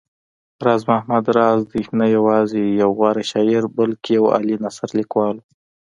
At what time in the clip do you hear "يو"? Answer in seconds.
2.81-2.89, 4.17-4.25